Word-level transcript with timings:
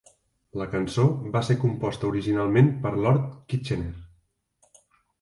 La 0.61 0.65
cançó 0.71 1.05
va 1.35 1.43
ser 1.51 1.57
composta 1.65 2.09
originalment 2.13 2.75
per 2.87 2.97
Lord 3.05 3.31
Kitchener. 3.55 3.95